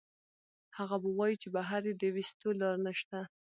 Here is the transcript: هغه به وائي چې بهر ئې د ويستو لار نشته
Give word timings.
هغه 0.77 0.95
به 1.03 1.09
وائي 1.17 1.35
چې 1.41 1.47
بهر 1.55 1.81
ئې 1.87 1.93
د 1.97 2.01
ويستو 2.13 2.49
لار 2.59 2.77
نشته 2.87 3.19